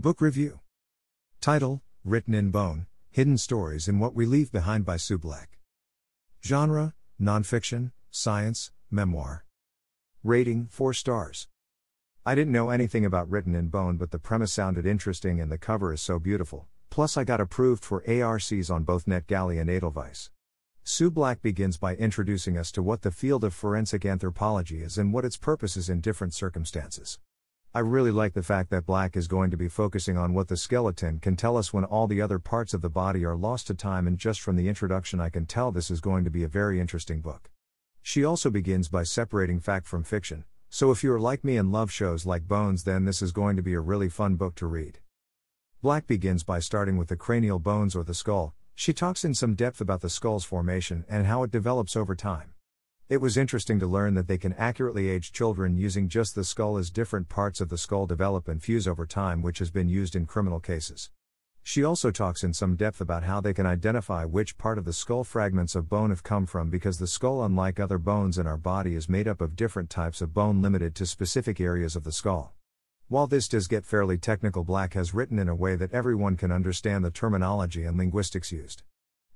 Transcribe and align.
Book 0.00 0.22
Review 0.22 0.60
Title 1.42 1.82
Written 2.06 2.32
in 2.32 2.50
Bone 2.50 2.86
Hidden 3.10 3.36
Stories 3.36 3.86
in 3.86 3.98
What 3.98 4.14
We 4.14 4.24
Leave 4.24 4.50
Behind 4.50 4.82
by 4.82 4.96
Sue 4.96 5.18
Black. 5.18 5.58
Genre 6.42 6.94
Nonfiction, 7.20 7.92
Science, 8.10 8.72
Memoir. 8.90 9.44
Rating 10.24 10.68
4 10.70 10.94
stars. 10.94 11.48
I 12.24 12.34
didn't 12.34 12.54
know 12.54 12.70
anything 12.70 13.04
about 13.04 13.28
Written 13.28 13.54
in 13.54 13.68
Bone, 13.68 13.98
but 13.98 14.10
the 14.10 14.18
premise 14.18 14.54
sounded 14.54 14.86
interesting 14.86 15.38
and 15.38 15.52
the 15.52 15.58
cover 15.58 15.92
is 15.92 16.00
so 16.00 16.18
beautiful. 16.18 16.66
Plus, 16.88 17.18
I 17.18 17.24
got 17.24 17.42
approved 17.42 17.84
for 17.84 18.02
ARCs 18.08 18.70
on 18.70 18.84
both 18.84 19.04
NetGalley 19.04 19.60
and 19.60 19.68
Edelweiss. 19.68 20.30
Sue 20.82 21.10
Black 21.10 21.42
begins 21.42 21.76
by 21.76 21.94
introducing 21.96 22.56
us 22.56 22.72
to 22.72 22.82
what 22.82 23.02
the 23.02 23.10
field 23.10 23.44
of 23.44 23.52
forensic 23.52 24.06
anthropology 24.06 24.80
is 24.80 24.96
and 24.96 25.12
what 25.12 25.26
its 25.26 25.36
purpose 25.36 25.76
is 25.76 25.90
in 25.90 26.00
different 26.00 26.32
circumstances. 26.32 27.18
I 27.72 27.78
really 27.78 28.10
like 28.10 28.34
the 28.34 28.42
fact 28.42 28.70
that 28.70 28.84
Black 28.84 29.16
is 29.16 29.28
going 29.28 29.52
to 29.52 29.56
be 29.56 29.68
focusing 29.68 30.18
on 30.18 30.34
what 30.34 30.48
the 30.48 30.56
skeleton 30.56 31.20
can 31.20 31.36
tell 31.36 31.56
us 31.56 31.72
when 31.72 31.84
all 31.84 32.08
the 32.08 32.20
other 32.20 32.40
parts 32.40 32.74
of 32.74 32.80
the 32.80 32.90
body 32.90 33.24
are 33.24 33.36
lost 33.36 33.68
to 33.68 33.74
time, 33.74 34.08
and 34.08 34.18
just 34.18 34.40
from 34.40 34.56
the 34.56 34.68
introduction, 34.68 35.20
I 35.20 35.28
can 35.28 35.46
tell 35.46 35.70
this 35.70 35.88
is 35.88 36.00
going 36.00 36.24
to 36.24 36.30
be 36.30 36.42
a 36.42 36.48
very 36.48 36.80
interesting 36.80 37.20
book. 37.20 37.48
She 38.02 38.24
also 38.24 38.50
begins 38.50 38.88
by 38.88 39.04
separating 39.04 39.60
fact 39.60 39.86
from 39.86 40.02
fiction, 40.02 40.46
so 40.68 40.90
if 40.90 41.04
you 41.04 41.12
are 41.12 41.20
like 41.20 41.44
me 41.44 41.56
and 41.56 41.70
love 41.70 41.92
shows 41.92 42.26
like 42.26 42.48
Bones, 42.48 42.82
then 42.82 43.04
this 43.04 43.22
is 43.22 43.30
going 43.30 43.54
to 43.54 43.62
be 43.62 43.74
a 43.74 43.80
really 43.80 44.08
fun 44.08 44.34
book 44.34 44.56
to 44.56 44.66
read. 44.66 44.98
Black 45.80 46.08
begins 46.08 46.42
by 46.42 46.58
starting 46.58 46.96
with 46.96 47.06
the 47.06 47.14
cranial 47.14 47.60
bones 47.60 47.94
or 47.94 48.02
the 48.02 48.14
skull. 48.14 48.52
She 48.74 48.92
talks 48.92 49.24
in 49.24 49.32
some 49.32 49.54
depth 49.54 49.80
about 49.80 50.00
the 50.00 50.10
skull's 50.10 50.44
formation 50.44 51.04
and 51.08 51.24
how 51.24 51.44
it 51.44 51.52
develops 51.52 51.94
over 51.94 52.16
time. 52.16 52.52
It 53.10 53.20
was 53.20 53.36
interesting 53.36 53.80
to 53.80 53.88
learn 53.88 54.14
that 54.14 54.28
they 54.28 54.38
can 54.38 54.52
accurately 54.52 55.08
age 55.08 55.32
children 55.32 55.76
using 55.76 56.08
just 56.08 56.36
the 56.36 56.44
skull 56.44 56.78
as 56.78 56.90
different 56.90 57.28
parts 57.28 57.60
of 57.60 57.68
the 57.68 57.76
skull 57.76 58.06
develop 58.06 58.46
and 58.46 58.62
fuse 58.62 58.86
over 58.86 59.04
time, 59.04 59.42
which 59.42 59.58
has 59.58 59.68
been 59.68 59.88
used 59.88 60.14
in 60.14 60.26
criminal 60.26 60.60
cases. 60.60 61.10
She 61.64 61.82
also 61.82 62.12
talks 62.12 62.44
in 62.44 62.54
some 62.54 62.76
depth 62.76 63.00
about 63.00 63.24
how 63.24 63.40
they 63.40 63.52
can 63.52 63.66
identify 63.66 64.24
which 64.24 64.56
part 64.56 64.78
of 64.78 64.84
the 64.84 64.92
skull 64.92 65.24
fragments 65.24 65.74
of 65.74 65.88
bone 65.88 66.10
have 66.10 66.22
come 66.22 66.46
from 66.46 66.70
because 66.70 67.00
the 67.00 67.08
skull, 67.08 67.42
unlike 67.42 67.80
other 67.80 67.98
bones 67.98 68.38
in 68.38 68.46
our 68.46 68.56
body, 68.56 68.94
is 68.94 69.08
made 69.08 69.26
up 69.26 69.40
of 69.40 69.56
different 69.56 69.90
types 69.90 70.22
of 70.22 70.32
bone 70.32 70.62
limited 70.62 70.94
to 70.94 71.04
specific 71.04 71.60
areas 71.60 71.96
of 71.96 72.04
the 72.04 72.12
skull. 72.12 72.54
While 73.08 73.26
this 73.26 73.48
does 73.48 73.66
get 73.66 73.84
fairly 73.84 74.18
technical, 74.18 74.62
Black 74.62 74.94
has 74.94 75.14
written 75.14 75.40
in 75.40 75.48
a 75.48 75.54
way 75.56 75.74
that 75.74 75.92
everyone 75.92 76.36
can 76.36 76.52
understand 76.52 77.04
the 77.04 77.10
terminology 77.10 77.82
and 77.82 77.98
linguistics 77.98 78.52
used. 78.52 78.84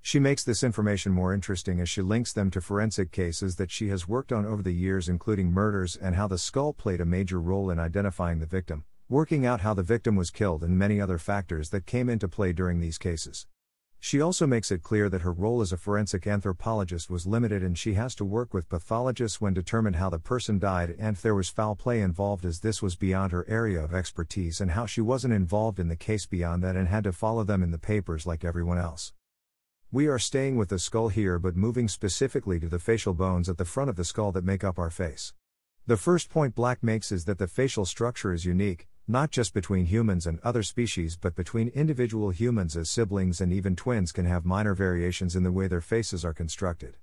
She 0.07 0.19
makes 0.19 0.45
this 0.45 0.63
information 0.63 1.13
more 1.13 1.33
interesting 1.33 1.81
as 1.81 1.89
she 1.89 2.03
links 2.03 2.31
them 2.31 2.51
to 2.51 2.61
forensic 2.61 3.11
cases 3.11 3.57
that 3.57 3.71
she 3.71 3.89
has 3.89 4.07
worked 4.07 4.33
on 4.33 4.45
over 4.45 4.63
the 4.63 4.75
years, 4.75 5.09
including 5.09 5.51
murders 5.51 5.97
and 5.97 6.15
how 6.15 6.29
the 6.29 6.37
skull 6.37 6.75
played 6.75 7.01
a 7.01 7.07
major 7.07 7.41
role 7.41 7.71
in 7.71 7.79
identifying 7.79 8.39
the 8.39 8.45
victim, 8.45 8.85
working 9.09 9.47
out 9.47 9.63
how 9.63 9.73
the 9.73 9.83
victim 9.83 10.15
was 10.15 10.31
killed, 10.31 10.63
and 10.63 10.79
many 10.79 11.01
other 11.01 11.17
factors 11.17 11.71
that 11.71 11.87
came 11.87 12.11
into 12.11 12.29
play 12.29 12.53
during 12.53 12.81
these 12.81 12.99
cases. 12.99 13.47
She 13.99 14.21
also 14.21 14.47
makes 14.47 14.71
it 14.71 14.83
clear 14.83 15.09
that 15.09 15.23
her 15.23 15.33
role 15.33 15.63
as 15.63 15.73
a 15.73 15.79
forensic 15.79 16.27
anthropologist 16.27 17.09
was 17.09 17.27
limited 17.27 17.63
and 17.63 17.79
she 17.79 17.95
has 17.95 18.15
to 18.17 18.27
work 18.27 18.53
with 18.53 18.69
pathologists 18.69 19.41
when 19.41 19.55
determine 19.55 19.95
how 19.95 20.11
the 20.11 20.19
person 20.19 20.59
died 20.59 20.95
and 20.99 21.17
if 21.17 21.23
there 21.23 21.35
was 21.35 21.49
foul 21.49 21.77
play 21.77 22.03
involved 22.03 22.45
as 22.45 22.61
this 22.61 22.83
was 22.83 22.95
beyond 22.95 23.33
her 23.33 23.49
area 23.49 23.83
of 23.83 23.95
expertise 23.95 24.61
and 24.61 24.73
how 24.73 24.85
she 24.85 25.01
wasn't 25.01 25.33
involved 25.33 25.81
in 25.81 25.89
the 25.89 25.97
case 25.97 26.27
beyond 26.27 26.63
that 26.63 26.77
and 26.77 26.89
had 26.89 27.05
to 27.05 27.13
follow 27.13 27.43
them 27.43 27.63
in 27.63 27.71
the 27.71 27.79
papers 27.79 28.27
like 28.27 28.45
everyone 28.45 28.77
else. 28.77 29.15
We 29.95 30.09
are 30.09 30.19
staying 30.19 30.57
with 30.57 30.71
the 30.71 30.81
skull 30.81 31.07
here 31.07 31.39
but 31.39 31.55
moving 31.55 31.87
specifically 31.87 32.59
to 32.59 32.67
the 32.69 32.81
facial 32.81 33.15
bones 33.15 33.49
at 33.49 33.59
the 33.59 33.65
front 33.65 33.89
of 33.89 33.95
the 33.95 34.05
skull 34.05 34.33
that 34.33 34.43
make 34.43 34.65
up 34.65 34.77
our 34.77 34.91
face. 34.91 35.35
The 35.87 35.97
first 35.97 36.31
point 36.31 36.57
Black 36.57 36.83
makes 36.83 37.13
is 37.13 37.27
that 37.27 37.39
the 37.39 37.47
facial 37.47 37.85
structure 37.85 38.33
is 38.33 38.45
unique, 38.45 38.89
not 39.07 39.31
just 39.31 39.55
between 39.55 39.85
humans 39.85 40.27
and 40.27 40.41
other 40.41 40.65
species 40.65 41.17
but 41.17 41.37
between 41.37 41.69
individual 41.69 42.31
humans 42.31 42.77
as 42.77 42.91
siblings 42.91 43.41
and 43.41 43.53
even 43.53 43.77
twins 43.77 44.11
can 44.11 44.25
have 44.25 44.45
minor 44.45 44.75
variations 44.75 45.37
in 45.37 45.45
the 45.45 45.53
way 45.53 45.69
their 45.69 45.81
faces 45.81 46.25
are 46.25 46.35
constructed. 46.35 46.97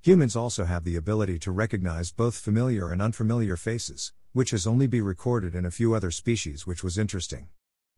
Humans 0.00 0.34
also 0.34 0.64
have 0.64 0.82
the 0.82 0.96
ability 0.96 1.38
to 1.38 1.52
recognize 1.52 2.10
both 2.10 2.34
familiar 2.34 2.90
and 2.90 3.00
unfamiliar 3.00 3.56
faces, 3.56 4.12
which 4.32 4.50
has 4.50 4.66
only 4.66 4.88
been 4.88 5.04
recorded 5.04 5.54
in 5.54 5.64
a 5.64 5.70
few 5.70 5.94
other 5.94 6.10
species, 6.10 6.66
which 6.66 6.82
was 6.82 6.98
interesting. 6.98 7.50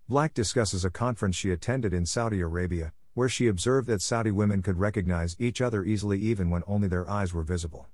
Black 0.07 0.35
discusses 0.35 0.85
a 0.85 0.91
conference 0.91 1.35
she 1.35 1.51
attended 1.51 1.95
in 1.95 2.05
Saudi 2.05 2.43
Arabia, 2.43 2.93
where 3.15 3.29
she 3.29 3.47
observed 3.47 3.89
that 3.89 4.03
Saudi 4.03 4.31
women 4.31 4.61
could 4.61 4.79
recognize 4.79 5.37
each 5.39 5.61
other 5.61 5.85
easily 5.85 6.19
even 6.19 6.51
when 6.51 6.63
only 6.67 6.89
their 6.89 7.09
eyes 7.09 7.33
were 7.33 7.43
visible. 7.43 7.87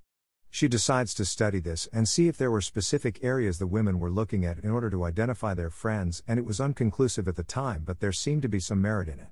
She 0.51 0.67
decides 0.67 1.15
to 1.15 1.25
study 1.25 1.61
this 1.61 1.89
and 1.93 2.09
see 2.09 2.27
if 2.27 2.37
there 2.37 2.51
were 2.51 2.61
specific 2.61 3.23
areas 3.23 3.59
the 3.59 3.67
women 3.69 4.01
were 4.01 4.11
looking 4.11 4.45
at 4.45 4.59
in 4.59 4.71
order 4.71 4.91
to 4.91 5.05
identify 5.05 5.55
their 5.55 5.71
friends, 5.71 6.25
and 6.27 6.39
it 6.41 6.45
was 6.45 6.61
unconclusive 6.61 7.29
at 7.29 7.37
the 7.37 7.45
time, 7.45 7.85
but 7.87 8.01
there 8.01 8.11
seemed 8.11 8.43
to 8.43 8.49
be 8.49 8.59
some 8.59 8.83
merit 8.83 9.09
in 9.09 9.21
it. 9.21 9.29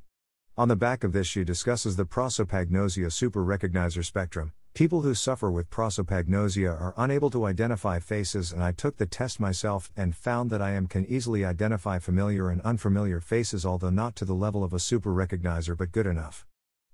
On 0.56 0.69
the 0.69 0.76
back 0.76 1.03
of 1.03 1.12
this, 1.12 1.26
she 1.26 1.43
discusses 1.43 1.97
the 1.97 2.05
prosopagnosia 2.05 3.12
super 3.12 3.44
recognizer 3.44 4.05
spectrum, 4.05 4.53
People 4.78 5.03
who 5.03 5.12
suffer 5.12 5.50
with 5.50 5.71
prosopagnosia 5.71 6.71
are 6.71 6.94
unable 6.97 7.31
to 7.31 7.47
identify 7.47 7.99
faces, 7.99 8.53
and 8.53 8.62
I 8.62 8.71
took 8.71 8.97
the 8.97 9.06
test 9.06 9.41
myself 9.41 9.91
and 9.97 10.15
found 10.15 10.50
that 10.50 10.62
I 10.62 10.71
am 10.71 10.87
can 10.87 11.05
easily 11.06 11.44
identify 11.44 11.99
familiar 11.99 12.49
and 12.49 12.61
unfamiliar 12.61 13.19
faces, 13.19 13.67
although 13.67 13.91
not 13.91 14.15
to 14.15 14.25
the 14.25 14.37
level 14.37 14.62
of 14.62 14.72
a 14.72 14.78
super 14.78 15.12
recognizer, 15.12 15.77
but 15.77 15.91
good 15.91 16.06
enough. 16.06 16.47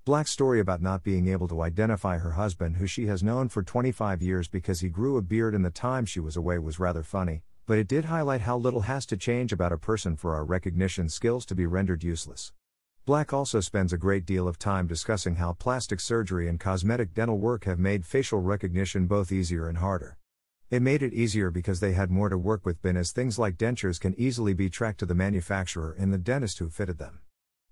Black's 0.07 0.31
story 0.31 0.61
about 0.61 0.81
not 0.81 1.03
being 1.03 1.29
able 1.29 1.47
to 1.47 1.61
identify 1.61 2.17
her 2.17 2.31
husband, 2.31 2.79
who 2.79 2.87
she 2.87 3.05
has 3.05 3.23
known 3.23 3.51
for 3.51 3.63
25 3.63 4.23
years 4.23 4.49
because 4.49 4.81
he 4.81 4.89
grew 4.89 5.19
a 5.19 5.21
beard 5.21 5.55
in 5.55 5.61
the 5.61 5.69
time 5.69 6.07
she 6.07 6.21
was 6.21 6.37
away, 6.39 6.59
was 6.59 6.79
rather 6.79 7.03
funny, 7.03 7.43
but 7.67 7.77
it 7.77 7.87
did 7.87 8.07
highlight 8.07 8.41
how 8.41 8.57
little 8.57 8.81
has 8.89 9.05
to 9.05 9.19
change 9.19 9.53
about 9.53 9.73
a 9.73 9.77
person 9.77 10.17
for 10.17 10.35
our 10.35 10.47
recognition 10.47 11.11
skills 11.11 11.45
to 11.45 11.55
be 11.55 11.67
rendered 11.67 12.03
useless. 12.03 12.51
Black 13.07 13.35
also 13.35 13.61
spends 13.61 13.93
a 13.93 13.99
great 13.99 14.25
deal 14.25 14.49
of 14.49 14.59
time 14.59 14.87
discussing 14.87 15.35
how 15.35 15.53
plastic 15.53 16.01
surgery 16.01 16.49
and 16.49 16.59
cosmetic 16.59 17.13
dental 17.13 17.37
work 17.37 17.65
have 17.65 17.79
made 17.79 18.07
facial 18.07 18.41
recognition 18.41 19.07
both 19.07 19.31
easier 19.31 19.69
and 19.69 19.77
harder. 19.77 20.17
It 20.71 20.81
made 20.81 21.03
it 21.03 21.13
easier 21.13 21.51
because 21.51 21.81
they 21.81 21.93
had 21.93 22.11
more 22.11 22.31
to 22.31 22.39
work 22.39 22.65
with, 22.65 22.81
bin 22.81 22.97
as 22.97 23.13
things 23.13 23.39
like 23.39 23.59
dentures 23.59 24.01
can 24.01 24.19
easily 24.19 24.55
be 24.55 24.71
tracked 24.71 25.01
to 25.01 25.07
the 25.07 25.15
manufacturer 25.15 25.95
and 25.99 26.15
the 26.15 26.19
dentist 26.19 26.61
who 26.61 26.71
fitted 26.71 26.97
them. 26.97 27.21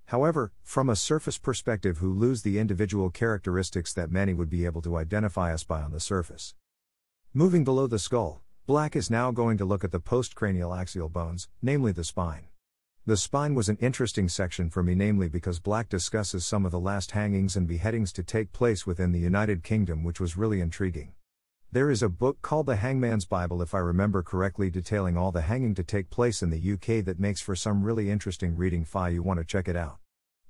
However, 0.09 0.53
from 0.62 0.91
a 0.91 0.97
surface 0.97 1.38
perspective, 1.38 1.97
who 1.97 2.12
lose 2.12 2.43
the 2.43 2.59
individual 2.59 3.09
characteristics 3.09 3.94
that 3.94 4.10
many 4.10 4.34
would 4.34 4.50
be 4.50 4.66
able 4.66 4.82
to 4.82 4.99
identify 4.99 5.54
us 5.54 5.64
by 5.64 5.81
on 5.81 5.93
the 5.93 6.00
surface. 6.00 6.54
Moving 7.32 7.64
below 7.64 7.87
the 7.87 7.99
skull, 7.99 8.43
Black 8.66 8.94
is 8.94 9.09
now 9.09 9.31
going 9.31 9.56
to 9.56 9.64
look 9.64 9.82
at 9.82 9.93
the 9.93 9.99
postcranial 9.99 10.78
axial 10.78 11.09
bones, 11.09 11.49
namely 11.62 11.91
the 11.91 12.04
spine. 12.04 12.49
The 13.04 13.16
spine 13.16 13.56
was 13.56 13.68
an 13.68 13.78
interesting 13.80 14.28
section 14.28 14.70
for 14.70 14.80
me, 14.80 14.94
namely 14.94 15.28
because 15.28 15.58
Black 15.58 15.88
discusses 15.88 16.46
some 16.46 16.64
of 16.64 16.70
the 16.70 16.78
last 16.78 17.10
hangings 17.10 17.56
and 17.56 17.66
beheadings 17.66 18.12
to 18.12 18.22
take 18.22 18.52
place 18.52 18.86
within 18.86 19.10
the 19.10 19.18
United 19.18 19.64
Kingdom, 19.64 20.04
which 20.04 20.20
was 20.20 20.36
really 20.36 20.60
intriguing. 20.60 21.12
There 21.72 21.90
is 21.90 22.04
a 22.04 22.08
book 22.08 22.40
called 22.42 22.66
The 22.66 22.76
Hangman's 22.76 23.24
Bible, 23.24 23.60
if 23.60 23.74
I 23.74 23.78
remember 23.78 24.22
correctly, 24.22 24.70
detailing 24.70 25.16
all 25.16 25.32
the 25.32 25.40
hanging 25.40 25.74
to 25.74 25.82
take 25.82 26.10
place 26.10 26.44
in 26.44 26.50
the 26.50 26.72
UK 26.74 27.04
that 27.04 27.18
makes 27.18 27.40
for 27.40 27.56
some 27.56 27.82
really 27.82 28.08
interesting 28.08 28.54
reading. 28.56 28.84
Fi, 28.84 29.08
you 29.08 29.22
want 29.24 29.40
to 29.40 29.44
check 29.44 29.66
it 29.66 29.74
out. 29.74 30.01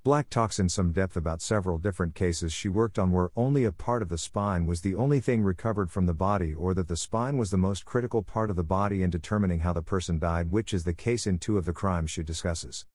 Black 0.05 0.29
talks 0.29 0.59
in 0.59 0.67
some 0.67 0.91
depth 0.91 1.15
about 1.15 1.41
several 1.41 1.77
different 1.77 2.13
cases 2.13 2.51
she 2.51 2.67
worked 2.67 2.99
on 2.99 3.13
where 3.13 3.29
only 3.37 3.63
a 3.63 3.71
part 3.71 4.01
of 4.01 4.09
the 4.09 4.17
spine 4.17 4.65
was 4.65 4.81
the 4.81 4.95
only 4.95 5.21
thing 5.21 5.41
recovered 5.41 5.89
from 5.89 6.07
the 6.07 6.13
body, 6.13 6.53
or 6.53 6.73
that 6.73 6.89
the 6.89 6.97
spine 6.97 7.37
was 7.37 7.51
the 7.51 7.57
most 7.57 7.85
critical 7.85 8.21
part 8.21 8.49
of 8.49 8.57
the 8.57 8.65
body 8.65 9.01
in 9.01 9.09
determining 9.09 9.61
how 9.61 9.71
the 9.71 9.81
person 9.81 10.19
died, 10.19 10.51
which 10.51 10.73
is 10.73 10.83
the 10.83 10.93
case 10.93 11.25
in 11.25 11.39
two 11.39 11.57
of 11.57 11.63
the 11.63 11.71
crimes 11.71 12.11
she 12.11 12.21
discusses. 12.21 12.85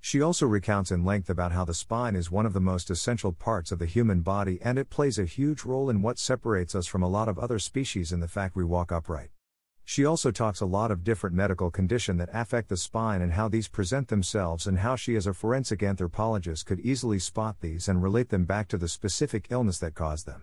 She 0.00 0.20
also 0.20 0.44
recounts 0.44 0.90
in 0.90 1.04
length 1.04 1.30
about 1.30 1.52
how 1.52 1.64
the 1.64 1.72
spine 1.72 2.16
is 2.16 2.32
one 2.32 2.46
of 2.46 2.52
the 2.52 2.58
most 2.58 2.90
essential 2.90 3.30
parts 3.30 3.70
of 3.70 3.78
the 3.78 3.86
human 3.86 4.22
body 4.22 4.58
and 4.60 4.76
it 4.76 4.90
plays 4.90 5.20
a 5.20 5.24
huge 5.24 5.62
role 5.62 5.88
in 5.88 6.02
what 6.02 6.18
separates 6.18 6.74
us 6.74 6.88
from 6.88 7.04
a 7.04 7.08
lot 7.08 7.28
of 7.28 7.38
other 7.38 7.60
species 7.60 8.10
in 8.10 8.18
the 8.18 8.26
fact 8.26 8.56
we 8.56 8.64
walk 8.64 8.90
upright. 8.90 9.30
She 9.88 10.04
also 10.04 10.32
talks 10.32 10.60
a 10.60 10.66
lot 10.66 10.90
of 10.90 11.04
different 11.04 11.36
medical 11.36 11.70
condition 11.70 12.16
that 12.16 12.28
affect 12.32 12.68
the 12.68 12.76
spine 12.76 13.22
and 13.22 13.34
how 13.34 13.48
these 13.48 13.68
present 13.68 14.08
themselves 14.08 14.66
and 14.66 14.80
how 14.80 14.96
she 14.96 15.14
as 15.14 15.28
a 15.28 15.32
forensic 15.32 15.80
anthropologist 15.80 16.66
could 16.66 16.80
easily 16.80 17.20
spot 17.20 17.60
these 17.60 17.86
and 17.86 18.02
relate 18.02 18.30
them 18.30 18.46
back 18.46 18.66
to 18.68 18.78
the 18.78 18.88
specific 18.88 19.46
illness 19.48 19.78
that 19.78 19.94
caused 19.94 20.26
them. 20.26 20.42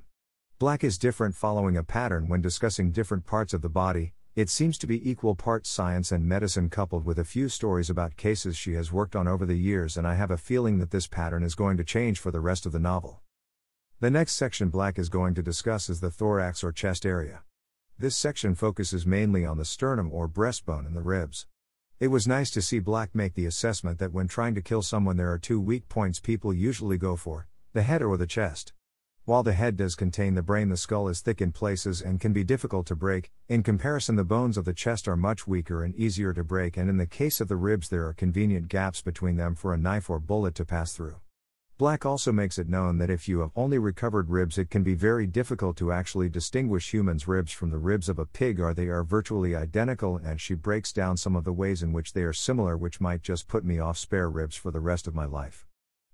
Black 0.60 0.82
is 0.82 0.98
different 0.98 1.36
following 1.36 1.76
a 1.76 1.84
pattern 1.84 2.30
when 2.30 2.42
discussing 2.42 2.94
different 2.94 3.26
parts 3.26 3.54
of 3.54 3.62
the 3.62 3.68
body. 3.68 4.14
It 4.34 4.50
seems 4.50 4.78
to 4.78 4.88
be 4.88 5.08
equal 5.08 5.36
parts 5.36 5.70
science 5.70 6.14
and 6.14 6.26
medicine 6.26 6.70
coupled 6.70 7.04
with 7.04 7.20
a 7.20 7.26
few 7.26 7.50
stories 7.50 7.90
about 7.90 8.16
cases 8.16 8.56
she 8.56 8.76
has 8.76 8.94
worked 8.94 9.14
on 9.14 9.28
over 9.28 9.46
the 9.46 9.58
years 9.58 9.98
and 9.98 10.08
I 10.08 10.14
have 10.14 10.32
a 10.32 10.38
feeling 10.38 10.80
that 10.80 10.92
this 10.92 11.06
pattern 11.06 11.44
is 11.44 11.54
going 11.54 11.76
to 11.76 11.84
change 11.84 12.18
for 12.18 12.32
the 12.32 12.40
rest 12.40 12.66
of 12.66 12.72
the 12.72 12.80
novel. 12.80 13.22
The 14.00 14.10
next 14.10 14.36
section 14.36 14.70
Black 14.70 14.98
is 14.98 15.10
going 15.10 15.34
to 15.36 15.44
discuss 15.44 15.90
is 15.90 16.00
the 16.00 16.12
thorax 16.12 16.64
or 16.64 16.72
chest 16.72 17.06
area. 17.06 17.42
This 18.00 18.18
section 18.18 18.56
focuses 18.56 19.06
mainly 19.06 19.46
on 19.46 19.58
the 19.58 19.66
sternum 19.66 20.10
or 20.12 20.28
breastbone 20.28 20.88
and 20.88 20.96
the 20.96 21.02
ribs. 21.02 21.46
It 22.00 22.08
was 22.08 22.28
nice 22.28 22.50
to 22.52 22.62
see 22.62 22.80
Black 22.80 23.14
make 23.14 23.36
the 23.36 23.46
assessment 23.46 24.00
that 24.00 24.12
when 24.12 24.28
trying 24.28 24.56
to 24.56 24.62
kill 24.62 24.82
someone, 24.82 25.16
there 25.16 25.32
are 25.32 25.38
two 25.38 25.62
weak 25.62 25.88
points 25.90 26.20
people 26.20 26.54
usually 26.54 26.98
go 26.98 27.16
for 27.16 27.48
the 27.74 27.84
head 27.84 28.02
or 28.02 28.18
the 28.18 28.28
chest. 28.28 28.74
While 29.26 29.44
the 29.44 29.54
head 29.54 29.78
does 29.78 29.96
contain 29.96 30.34
the 30.34 30.42
brain, 30.42 30.70
the 30.70 30.76
skull 30.76 31.08
is 31.08 31.22
thick 31.22 31.40
in 31.40 31.52
places 31.52 32.02
and 32.02 32.20
can 32.20 32.34
be 32.34 32.44
difficult 32.44 32.88
to 32.88 32.96
break. 32.96 33.32
In 33.48 33.64
comparison, 33.64 34.16
the 34.16 34.26
bones 34.26 34.58
of 34.58 34.66
the 34.66 34.74
chest 34.74 35.08
are 35.08 35.16
much 35.16 35.48
weaker 35.48 35.84
and 35.84 35.96
easier 35.96 36.34
to 36.34 36.44
break, 36.44 36.76
and 36.76 36.90
in 36.90 36.98
the 36.98 37.06
case 37.06 37.40
of 37.40 37.48
the 37.48 37.56
ribs, 37.56 37.90
there 37.90 38.06
are 38.08 38.14
convenient 38.14 38.68
gaps 38.68 39.02
between 39.02 39.38
them 39.38 39.56
for 39.56 39.72
a 39.74 39.78
knife 39.78 40.10
or 40.10 40.20
bullet 40.20 40.56
to 40.56 40.66
pass 40.66 40.94
through. 40.94 41.18
Black 41.80 42.06
also 42.06 42.32
makes 42.32 42.60
it 42.60 42.70
known 42.70 43.00
that 43.00 43.10
if 43.10 43.28
you 43.28 43.40
have 43.40 43.50
only 43.56 43.80
recovered 43.80 44.30
ribs, 44.30 44.60
it 44.60 44.70
can 44.70 44.84
be 44.84 44.94
very 44.94 45.26
difficult 45.26 45.76
to 45.78 45.92
actually 45.92 46.30
distinguish 46.30 46.94
humans' 46.94 47.28
ribs 47.28 47.52
from 47.52 47.72
the 47.72 47.80
ribs 47.80 48.08
of 48.08 48.20
a 48.20 48.28
pig, 48.28 48.60
or 48.60 48.76
they 48.76 48.90
are 48.90 49.04
virtually 49.04 49.56
identical, 49.56 50.18
and 50.18 50.40
she 50.40 50.54
breaks 50.54 50.94
down 50.94 51.18
some 51.18 51.36
of 51.36 51.46
the 51.46 51.52
ways 51.52 51.82
in 51.82 51.92
which 51.92 52.14
they 52.14 52.22
are 52.22 52.32
similar, 52.32 52.78
which 52.78 53.02
might 53.02 53.24
just 53.24 53.48
put 53.48 53.66
me 53.66 53.80
off 53.80 53.98
spare 53.98 54.30
ribs 54.30 54.56
for 54.56 54.70
the 54.70 54.80
rest 54.80 55.08
of 55.08 55.16
my 55.16 55.26
life. 55.26 55.66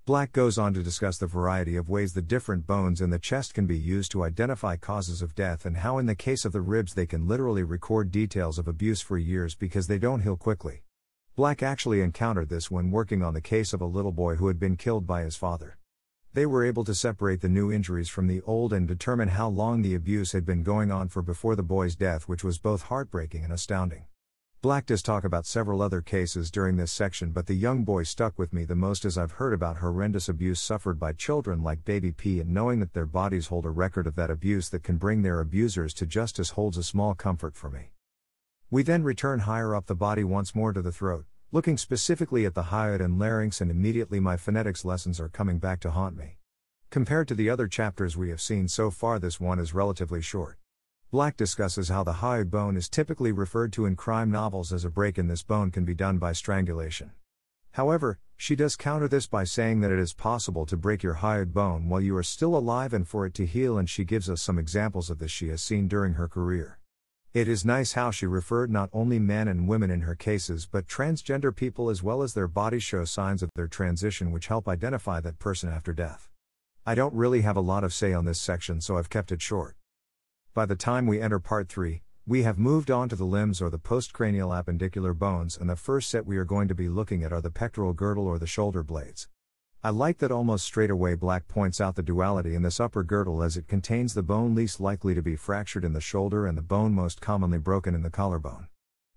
Black 0.06 0.32
goes 0.32 0.58
on 0.58 0.74
to 0.74 0.82
discuss 0.82 1.18
the 1.18 1.28
variety 1.28 1.76
of 1.76 1.90
ways 1.90 2.14
the 2.14 2.22
different 2.22 2.66
bones 2.66 3.02
in 3.02 3.10
the 3.10 3.20
chest 3.20 3.54
can 3.54 3.68
be 3.68 3.78
used 3.78 4.12
to 4.14 4.24
identify 4.24 4.78
causes 4.78 5.22
of 5.22 5.36
death 5.36 5.66
and 5.66 5.76
how, 5.78 5.98
in 5.98 6.06
the 6.06 6.16
case 6.16 6.46
of 6.46 6.54
the 6.54 6.62
ribs, 6.62 6.94
they 6.94 7.06
can 7.06 7.28
literally 7.28 7.64
record 7.64 8.12
details 8.12 8.58
of 8.58 8.70
abuse 8.70 9.02
for 9.02 9.18
years 9.18 9.56
because 9.56 9.88
they 9.88 10.00
don't 10.00 10.22
heal 10.22 10.38
quickly. 10.38 10.84
Black 11.40 11.64
actually 11.64 12.02
encountered 12.02 12.50
this 12.50 12.70
when 12.70 12.92
working 12.92 13.24
on 13.24 13.34
the 13.34 13.40
case 13.40 13.72
of 13.72 13.80
a 13.80 13.86
little 13.86 14.12
boy 14.12 14.36
who 14.36 14.50
had 14.50 14.60
been 14.60 14.76
killed 14.76 15.08
by 15.08 15.22
his 15.22 15.38
father. 15.38 15.78
They 16.34 16.46
were 16.46 16.66
able 16.66 16.84
to 16.84 16.94
separate 16.94 17.40
the 17.40 17.48
new 17.48 17.72
injuries 17.72 18.10
from 18.10 18.28
the 18.28 18.42
old 18.42 18.74
and 18.74 18.86
determine 18.86 19.30
how 19.30 19.48
long 19.48 19.82
the 19.82 19.96
abuse 19.96 20.34
had 20.34 20.46
been 20.46 20.64
going 20.64 20.92
on 20.92 21.08
for 21.08 21.22
before 21.22 21.56
the 21.56 21.64
boy's 21.64 21.96
death, 21.96 22.28
which 22.28 22.44
was 22.44 22.60
both 22.60 22.82
heartbreaking 22.82 23.46
and 23.46 23.54
astounding. 23.54 24.04
Black 24.62 24.86
does 24.86 25.02
talk 25.02 25.24
about 25.24 25.46
several 25.46 25.82
other 25.82 26.02
cases 26.02 26.52
during 26.52 26.76
this 26.76 26.92
section, 26.92 27.32
but 27.32 27.48
the 27.48 27.54
young 27.54 27.86
boy 27.86 28.04
stuck 28.04 28.38
with 28.38 28.52
me 28.52 28.66
the 28.66 28.76
most 28.76 29.06
as 29.06 29.18
I've 29.18 29.40
heard 29.40 29.54
about 29.54 29.78
horrendous 29.78 30.28
abuse 30.28 30.60
suffered 30.60 31.00
by 31.00 31.14
children 31.14 31.64
like 31.64 31.86
Baby 31.86 32.12
P, 32.12 32.42
and 32.42 32.54
knowing 32.54 32.82
that 32.82 32.92
their 32.92 33.06
bodies 33.06 33.48
hold 33.48 33.66
a 33.66 33.70
record 33.70 34.08
of 34.08 34.16
that 34.18 34.30
abuse 34.30 34.68
that 34.72 34.84
can 34.84 34.98
bring 34.98 35.22
their 35.22 35.40
abusers 35.40 35.94
to 35.94 36.06
justice 36.06 36.50
holds 36.50 36.78
a 36.78 36.84
small 36.84 37.16
comfort 37.16 37.56
for 37.56 37.70
me. 37.70 37.92
We 38.72 38.84
then 38.84 39.02
return 39.02 39.40
higher 39.40 39.74
up 39.74 39.88
the 39.88 39.96
body 39.96 40.24
once 40.24 40.54
more 40.54 40.74
to 40.74 40.82
the 40.84 40.92
throat, 40.92 41.26
looking 41.52 41.76
specifically 41.76 42.46
at 42.46 42.54
the 42.54 42.66
hyoid 42.66 43.02
and 43.04 43.18
larynx, 43.18 43.62
and 43.62 43.72
immediately 43.72 44.20
my 44.20 44.38
phonetics 44.38 44.86
lessons 44.86 45.20
are 45.20 45.28
coming 45.28 45.58
back 45.58 45.80
to 45.80 45.90
haunt 45.90 46.16
me. 46.16 46.38
Compared 46.92 47.28
to 47.30 47.34
the 47.34 47.50
other 47.50 47.68
chapters 47.68 48.16
we 48.16 48.30
have 48.30 48.40
seen 48.40 48.68
so 48.68 48.92
far, 48.92 49.18
this 49.18 49.40
one 49.40 49.58
is 49.58 49.74
relatively 49.74 50.22
short. 50.22 50.60
Black 51.10 51.36
discusses 51.36 51.90
how 51.90 52.04
the 52.04 52.14
hyoid 52.22 52.52
bone 52.52 52.78
is 52.78 52.90
typically 52.90 53.32
referred 53.32 53.74
to 53.74 53.88
in 53.88 53.96
crime 53.96 54.30
novels 54.30 54.72
as 54.72 54.86
a 54.86 54.92
break 54.92 55.18
in 55.18 55.28
this 55.28 55.42
bone 55.42 55.72
can 55.72 55.84
be 55.84 55.96
done 55.96 56.20
by 56.20 56.32
strangulation. 56.32 57.10
However, 57.72 58.20
she 58.38 58.56
does 58.56 58.76
counter 58.76 59.08
this 59.08 59.26
by 59.26 59.46
saying 59.46 59.82
that 59.82 59.92
it 59.92 59.98
is 59.98 60.14
possible 60.14 60.68
to 60.68 60.78
break 60.78 61.02
your 61.02 61.16
hyoid 61.16 61.54
bone 61.54 61.90
while 61.90 62.02
you 62.02 62.16
are 62.16 62.22
still 62.22 62.56
alive 62.56 62.94
and 62.94 63.08
for 63.08 63.26
it 63.26 63.34
to 63.34 63.48
heal, 63.48 63.80
and 63.80 63.90
she 63.90 64.04
gives 64.04 64.30
us 64.30 64.44
some 64.44 64.60
examples 64.60 65.10
of 65.10 65.18
this 65.18 65.32
she 65.32 65.48
has 65.48 65.64
seen 65.64 65.88
during 65.88 66.14
her 66.14 66.28
career. 66.28 66.79
It 67.32 67.48
is 67.48 67.64
nice 67.64 67.94
how 67.94 68.10
she 68.10 68.26
referred 68.26 68.72
not 68.72 68.90
only 68.92 69.20
men 69.20 69.48
and 69.48 69.68
women 69.68 69.92
in 69.92 70.02
her 70.02 70.16
cases 70.16 70.66
but 70.66 70.88
transgender 70.88 71.56
people 71.56 71.92
as 71.92 72.02
well 72.02 72.24
as 72.24 72.34
their 72.34 72.48
bodies 72.48 72.82
show 72.82 73.06
signs 73.06 73.44
of 73.44 73.52
their 73.54 73.68
transition 73.68 74.32
which 74.32 74.48
help 74.48 74.68
identify 74.68 75.20
that 75.20 75.38
person 75.38 75.70
after 75.70 75.94
death. 75.94 76.28
I 76.88 76.96
don't 76.96 77.14
really 77.14 77.42
have 77.42 77.56
a 77.56 77.62
lot 77.62 77.84
of 77.84 77.94
say 77.94 78.14
on 78.14 78.26
this 78.26 78.42
section 78.42 78.82
so 78.82 78.98
I've 78.98 79.12
kept 79.12 79.32
it 79.32 79.44
short. 79.44 79.76
By 80.56 80.66
the 80.66 80.76
time 80.76 81.06
we 81.06 81.22
enter 81.22 81.38
part 81.38 81.70
3, 81.70 82.02
we 82.26 82.42
have 82.42 82.58
moved 82.58 82.90
on 82.90 83.10
to 83.10 83.16
the 83.16 83.26
limbs 83.26 83.62
or 83.62 83.70
the 83.70 83.78
postcranial 83.78 84.50
appendicular 84.50 85.14
bones, 85.14 85.56
and 85.56 85.70
the 85.70 85.76
first 85.76 86.10
set 86.10 86.26
we 86.26 86.38
are 86.38 86.46
going 86.46 86.68
to 86.68 86.76
be 86.76 86.90
looking 86.90 87.24
at 87.24 87.32
are 87.32 87.42
the 87.42 87.52
pectoral 87.52 87.94
girdle 87.94 88.26
or 88.26 88.40
the 88.40 88.48
shoulder 88.48 88.82
blades. 88.82 89.28
I 89.82 89.92
like 89.92 90.18
that 90.18 90.30
almost 90.30 90.66
straight 90.66 90.90
away 90.90 91.16
Black 91.16 91.48
points 91.48 91.80
out 91.80 91.96
the 91.96 92.04
duality 92.04 92.54
in 92.54 92.64
this 92.64 92.82
upper 92.82 93.02
girdle 93.02 93.42
as 93.42 93.56
it 93.56 93.70
contains 93.70 94.14
the 94.14 94.22
bone 94.22 94.54
least 94.54 94.82
likely 94.82 95.16
to 95.16 95.22
be 95.22 95.38
fractured 95.38 95.86
in 95.86 95.94
the 95.94 96.02
shoulder 96.02 96.46
and 96.46 96.58
the 96.58 96.62
bone 96.62 96.94
most 96.94 97.22
commonly 97.22 97.60
broken 97.60 97.96
in 97.96 98.04
the 98.04 98.10
collarbone. 98.10 98.68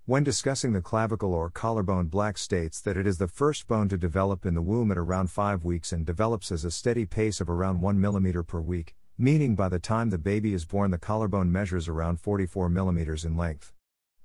When 0.06 0.23
discussing 0.23 0.73
the 0.73 0.81
clavicle 0.81 1.35
or 1.35 1.50
collarbone, 1.50 2.06
Black 2.06 2.38
states 2.38 2.81
that 2.82 2.97
it 2.97 3.09
is 3.09 3.19
the 3.19 3.26
first 3.26 3.67
bone 3.67 3.88
to 3.88 3.99
develop 3.99 4.47
in 4.47 4.55
the 4.55 4.62
womb 4.62 4.93
at 4.93 4.99
around 4.99 5.32
5 5.32 5.64
weeks 5.64 5.91
and 5.91 6.06
develops 6.06 6.53
at 6.53 6.62
a 6.62 6.70
steady 6.70 7.06
pace 7.06 7.41
of 7.41 7.50
around 7.50 7.81
1 7.81 7.99
mm 7.99 8.47
per 8.47 8.61
week, 8.61 8.94
meaning 9.19 9.56
by 9.56 9.69
the 9.69 9.81
time 9.81 10.11
the 10.11 10.17
baby 10.17 10.55
is 10.55 10.65
born, 10.65 10.93
the 10.93 10.97
collarbone 10.99 11.50
measures 11.50 11.88
around 11.88 12.20
44 12.20 12.69
millimeters 12.69 13.25
in 13.25 13.37
length. 13.37 13.73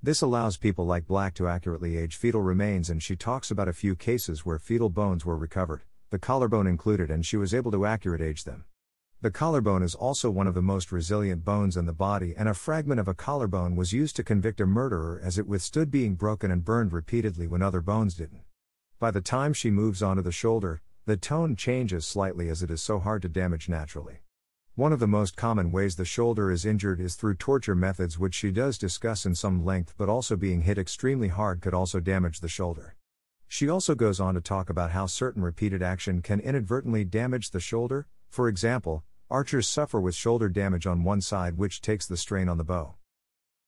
This 0.04 0.22
allows 0.22 0.57
people 0.57 0.86
like 0.86 1.07
Black 1.07 1.33
to 1.33 1.48
accurately 1.48 1.98
age 1.98 2.16
fetal 2.16 2.44
remains, 2.44 2.92
and 2.92 3.01
she 3.01 3.16
talks 3.16 3.50
about 3.50 3.68
a 3.68 3.74
few 3.74 3.95
cases 3.95 4.45
where 4.45 4.60
fetal 4.60 4.90
bones 4.90 5.25
were 5.25 5.36
recovered, 5.36 5.81
the 6.09 6.19
collarbone 6.19 6.68
included, 6.68 7.12
and 7.12 7.25
she 7.25 7.38
was 7.38 7.54
able 7.54 7.71
to 7.71 7.86
accurate 7.86 8.21
age 8.21 8.44
them. 8.44 8.65
The 9.21 9.31
collarbone 9.31 9.81
is 9.81 9.95
also 9.95 10.30
one 10.30 10.45
of 10.45 10.54
the 10.54 10.62
most 10.62 10.92
resilient 10.92 11.44
bones 11.44 11.75
in 11.75 11.88
the 11.88 11.94
body, 11.94 12.36
and 12.38 12.48
a 12.48 12.54
fragment 12.54 13.00
of 13.00 13.07
a 13.07 13.15
collarbone 13.15 13.75
was 13.75 13.92
used 13.94 14.15
to 14.18 14.24
convict 14.24 14.62
a 14.62 14.65
murderer 14.65 15.19
as 15.24 15.39
it 15.39 15.48
withstood 15.48 15.89
being 15.89 16.15
broken 16.15 16.51
and 16.51 16.63
burned 16.63 16.94
repeatedly 16.94 17.48
when 17.48 17.63
other 17.63 17.81
bones 17.81 18.13
didn't. 18.13 18.44
By 19.00 19.12
the 19.12 19.21
time 19.21 19.54
she 19.54 19.71
moves 19.71 20.04
onto 20.04 20.21
the 20.21 20.31
shoulder, 20.31 20.81
the 21.07 21.18
tone 21.18 21.56
changes 21.56 22.06
slightly 22.06 22.50
as 22.50 22.62
it 22.62 22.69
is 22.69 22.81
so 22.81 23.00
hard 23.00 23.21
to 23.24 23.30
damage 23.30 23.68
naturally. 23.68 24.19
One 24.75 24.94
of 24.94 25.00
the 25.00 25.07
most 25.07 25.36
common 25.36 25.71
ways 25.71 25.95
the 25.95 26.06
shoulder 26.06 26.51
is 26.51 26.63
injured 26.65 27.00
is 27.00 27.15
through 27.15 27.36
torture 27.36 27.74
methods, 27.74 28.19
which 28.19 28.36
she 28.36 28.51
does 28.51 28.77
discuss 28.77 29.25
in 29.25 29.33
some 29.33 29.65
length, 29.65 29.95
but 29.98 30.09
also 30.09 30.36
being 30.36 30.62
hit 30.62 30.77
extremely 30.77 31.30
hard 31.30 31.62
could 31.62 31.74
also 31.74 32.00
damage 32.00 32.42
the 32.42 32.48
shoulder. 32.48 32.97
She 33.48 33.70
also 33.70 33.96
goes 33.96 34.20
on 34.20 34.36
to 34.36 34.42
talk 34.42 34.70
about 34.70 34.92
how 34.92 35.06
certain 35.06 35.42
repeated 35.42 35.82
action 35.82 36.22
can 36.22 36.40
inadvertently 36.40 37.06
damage 37.06 37.52
the 37.52 37.60
shoulder, 37.60 38.08
for 38.30 38.48
example, 38.48 39.04
archers 39.30 39.68
suffer 39.68 40.00
with 40.00 40.16
shoulder 40.16 40.50
damage 40.50 40.86
on 40.86 41.04
one 41.04 41.22
side, 41.22 41.58
which 41.58 41.82
takes 41.82 42.06
the 42.06 42.18
strain 42.18 42.50
on 42.50 42.58
the 42.58 42.64
bow. 42.64 42.96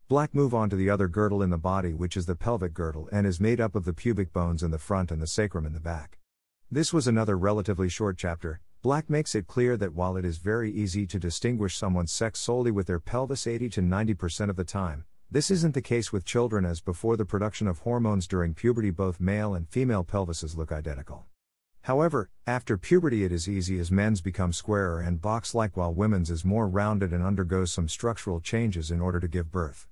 Black 0.08 0.36
move 0.36 0.54
on 0.54 0.70
to 0.70 0.76
the 0.76 0.90
other 0.90 1.08
girdle 1.08 1.42
in 1.42 1.50
the 1.50 1.58
body, 1.58 1.94
which 1.94 2.18
is 2.18 2.26
the 2.26 2.36
pelvic 2.36 2.74
girdle 2.74 3.08
and 3.12 3.26
is 3.26 3.40
made 3.40 3.62
up 3.62 3.76
of 3.76 3.86
the 3.86 3.94
pubic 3.94 4.34
bones 4.34 4.64
in 4.64 4.72
the 4.72 4.78
front 4.78 5.12
and 5.12 5.22
the 5.22 5.28
sacrum 5.28 5.66
in 5.66 5.74
the 5.74 5.80
back. 5.80 6.20
This 6.70 6.92
was 6.92 7.08
another 7.08 7.38
relatively 7.38 7.90
short 7.90 8.18
chapter, 8.18 8.62
Black 8.82 9.10
makes 9.10 9.36
it 9.36 9.46
clear 9.46 9.76
that 9.76 9.94
while 9.94 10.16
it 10.16 10.24
is 10.24 10.38
very 10.38 10.72
easy 10.72 11.06
to 11.06 11.20
distinguish 11.20 11.76
someone's 11.76 12.14
sex 12.14 12.40
solely 12.40 12.72
with 12.72 12.88
their 12.88 13.00
pelvis 13.00 13.46
80 13.46 13.68
to 13.72 13.82
90% 13.82 14.50
of 14.50 14.56
the 14.56 14.64
time, 14.64 15.04
this 15.32 15.52
isn't 15.52 15.76
the 15.76 15.82
case 15.82 16.12
with 16.12 16.26
children 16.26 16.66
as 16.66 16.82
before 16.82 17.16
the 17.16 17.24
production 17.24 17.68
of 17.68 17.80
hormones 17.80 18.26
during 18.26 18.56
puberty 18.56 18.90
both 18.90 19.20
male 19.20 19.54
and 19.54 19.70
female 19.70 20.04
pelvises 20.04 20.58
look 20.58 20.72
identical. 20.72 21.28
However, 21.84 22.32
after 22.48 22.78
puberty 22.78 23.24
it 23.24 23.32
is 23.32 23.48
easy 23.48 23.78
as 23.78 23.92
men's 23.92 24.22
become 24.22 24.52
squarer 24.52 25.00
and 25.00 25.22
box-like 25.22 25.78
while 25.78 25.94
women's 25.94 26.32
is 26.32 26.44
more 26.44 26.68
rounded 26.68 27.14
and 27.14 27.24
undergoes 27.24 27.72
some 27.72 27.88
structural 27.88 28.40
changes 28.40 28.90
in 28.90 29.02
order 29.02 29.20
to 29.20 29.28
give 29.28 29.52
birth. 29.52 29.88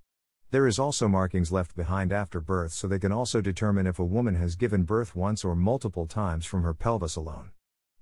There 0.49 0.65
is 0.65 0.79
also 0.79 1.07
markings 1.07 1.51
left 1.51 1.75
behind 1.75 2.11
after 2.11 2.39
birth 2.39 2.71
so 2.71 2.87
they 2.87 2.97
can 2.97 3.11
also 3.11 3.39
determine 3.39 3.85
if 3.85 3.99
a 3.99 4.03
woman 4.03 4.33
has 4.35 4.55
given 4.55 4.83
birth 4.83 5.15
once 5.15 5.45
or 5.45 5.55
multiple 5.55 6.07
times 6.07 6.47
from 6.47 6.63
her 6.63 6.73
pelvis 6.73 7.15
alone. 7.15 7.51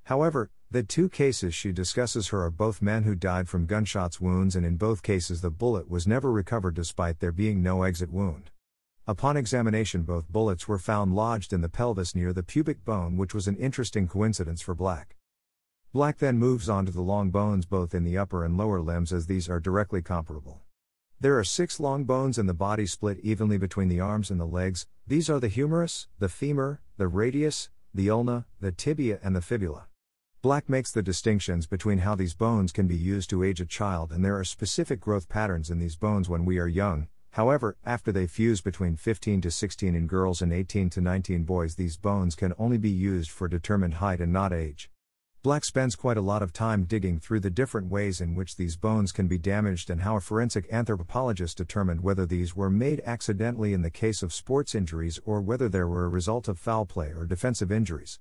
However, 0.04 0.52
the 0.76 0.84
two 0.84 1.08
cases 1.08 1.56
she 1.56 1.72
discusses 1.72 2.28
her 2.28 2.44
are 2.44 2.52
both 2.52 2.82
men 2.82 3.04
who 3.04 3.16
died 3.16 3.48
from 3.48 3.66
gunshots 3.66 4.20
wounds, 4.20 4.58
and 4.58 4.66
in 4.66 4.76
both 4.76 5.04
cases 5.04 5.40
the 5.40 5.50
bullet 5.50 5.90
was 5.90 6.06
never 6.06 6.30
recovered 6.30 6.74
despite 6.74 7.22
there 7.22 7.32
being 7.32 7.64
no 7.64 7.84
exit 7.84 8.12
wound. 8.12 8.52
Upon 9.08 9.38
examination, 9.38 10.02
both 10.02 10.28
bullets 10.28 10.68
were 10.68 10.78
found 10.78 11.16
lodged 11.16 11.54
in 11.54 11.62
the 11.62 11.70
pelvis 11.70 12.14
near 12.14 12.34
the 12.34 12.44
pubic 12.44 12.84
bone, 12.84 13.16
which 13.16 13.34
was 13.34 13.48
an 13.48 13.56
interesting 13.56 14.06
coincidence 14.06 14.60
for 14.62 14.76
Black. 14.76 15.16
Black 15.94 16.18
then 16.18 16.38
moves 16.38 16.68
on 16.68 16.86
to 16.86 16.92
the 16.92 17.00
long 17.00 17.30
bones 17.30 17.66
both 17.66 17.96
in 17.96 18.04
the 18.04 18.18
upper 18.18 18.44
and 18.44 18.58
lower 18.58 18.82
limbs, 18.82 19.14
as 19.14 19.28
these 19.28 19.48
are 19.48 19.62
directly 19.62 20.02
comparable. 20.02 20.60
There 21.22 21.40
are 21.40 21.46
six 21.46 21.80
long 21.80 22.04
bones 22.04 22.38
in 22.38 22.48
the 22.48 22.54
body 22.54 22.86
split 22.86 23.20
evenly 23.20 23.58
between 23.58 23.88
the 23.88 24.02
arms 24.02 24.30
and 24.30 24.42
the 24.42 24.46
legs. 24.46 24.88
These 25.08 25.30
are 25.30 25.40
the 25.40 25.48
humerus, 25.48 26.10
the 26.20 26.28
femur, 26.28 26.82
the 26.98 27.08
radius, 27.08 27.70
the 27.94 28.10
ulna, 28.10 28.46
the 28.60 28.74
tibia, 28.74 29.20
and 29.24 29.34
the 29.34 29.42
fibula. 29.42 29.88
Black 30.46 30.70
makes 30.70 30.92
the 30.92 31.02
distinctions 31.02 31.66
between 31.66 31.98
how 31.98 32.14
these 32.14 32.36
bones 32.36 32.72
can 32.72 32.86
be 32.86 32.96
used 32.96 33.32
to 33.32 33.42
age 33.42 33.60
a 33.62 33.66
child, 33.66 34.12
and 34.12 34.24
there 34.24 34.38
are 34.38 34.44
specific 34.44 35.00
growth 35.00 35.28
patterns 35.28 35.72
in 35.72 35.80
these 35.80 35.96
bones 35.96 36.30
when 36.30 36.46
we 36.46 36.60
are 36.60 36.68
young. 36.68 37.08
However, 37.32 37.78
after 37.84 38.12
they 38.12 38.28
fuse 38.28 38.62
between 38.62 38.96
15 38.96 39.42
to 39.42 39.50
16 39.50 39.96
in 39.96 40.06
girls 40.06 40.44
and 40.44 40.54
18 40.54 40.92
to 40.92 41.02
19 41.02 41.46
boys, 41.46 41.74
these 41.74 41.98
bones 41.98 42.36
can 42.36 42.54
only 42.60 42.78
be 42.78 42.92
used 42.92 43.32
for 43.32 43.48
determined 43.48 43.96
height 43.96 44.22
and 44.22 44.32
not 44.32 44.54
age. 44.54 44.92
Black 45.42 45.66
spends 45.66 45.96
quite 45.96 46.16
a 46.16 46.22
lot 46.22 46.44
of 46.44 46.54
time 46.54 46.84
digging 46.84 47.18
through 47.18 47.40
the 47.40 47.50
different 47.50 47.90
ways 47.90 48.22
in 48.22 48.36
which 48.36 48.56
these 48.56 48.78
bones 48.78 49.12
can 49.12 49.28
be 49.28 49.40
damaged 49.40 49.90
and 49.90 50.02
how 50.02 50.16
a 50.16 50.22
forensic 50.22 50.72
anthropologist 50.72 51.58
determined 51.58 52.02
whether 52.02 52.28
these 52.28 52.56
were 52.56 52.70
made 52.70 53.02
accidentally 53.04 53.74
in 53.74 53.82
the 53.82 53.90
case 53.90 54.22
of 54.22 54.32
sports 54.32 54.76
injuries 54.76 55.20
or 55.26 55.42
whether 55.42 55.68
they 55.68 55.82
were 55.82 56.06
a 56.06 56.10
result 56.10 56.48
of 56.48 56.60
foul 56.60 56.86
play 56.86 57.08
or 57.08 57.26
defensive 57.26 57.72
injuries. 57.72 58.20